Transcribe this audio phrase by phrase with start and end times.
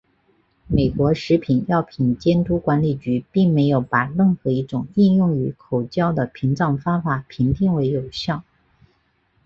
[0.65, 8.43] 美国食品药品监督管理局并没有把任何一种应用于口交的屏障方法评定为有效。